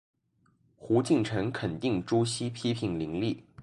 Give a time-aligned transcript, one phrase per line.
[0.77, 3.45] 胡晋臣肯定朱熹批评林栗。